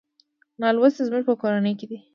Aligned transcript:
نالوستي 0.61 1.01
زموږ 1.07 1.23
په 1.27 1.33
کورونو 1.41 1.71
کې 1.79 1.85
دي. 1.89 1.97